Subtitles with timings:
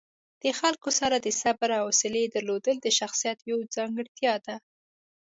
[0.43, 4.55] د خلکو سره د صبر او حوصلې درلودل د شخصیت یوه ځانګړتیا ده.